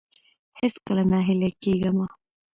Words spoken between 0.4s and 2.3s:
هېڅکله ناهيلي کېږئ مه.